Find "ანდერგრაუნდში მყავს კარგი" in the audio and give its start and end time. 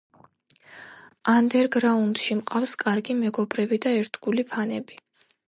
1.33-3.17